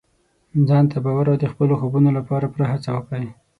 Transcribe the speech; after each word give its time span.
ځان 0.67 0.85
ته 0.91 0.97
باور 1.05 1.25
او 1.31 1.37
د 1.39 1.45
خپلو 1.51 1.73
خوبونو 1.79 2.09
لپاره 2.17 2.49
پوره 2.53 2.65
هڅه 2.71 2.89
وکړئ. 2.93 3.27